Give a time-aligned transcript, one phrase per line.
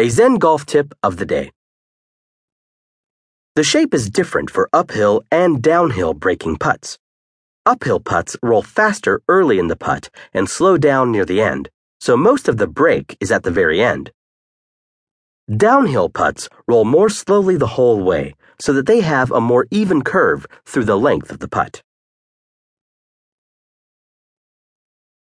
[0.00, 1.50] A Zen golf tip of the day.
[3.56, 7.00] The shape is different for uphill and downhill breaking putts.
[7.66, 12.16] Uphill putts roll faster early in the putt and slow down near the end, so
[12.16, 14.12] most of the break is at the very end.
[15.50, 20.02] Downhill putts roll more slowly the whole way, so that they have a more even
[20.02, 21.82] curve through the length of the putt.